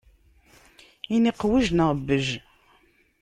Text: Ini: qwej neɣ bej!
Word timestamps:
Ini: 1.15 1.31
qwej 1.39 1.65
neɣ 1.71 1.91
bej! 2.07 2.27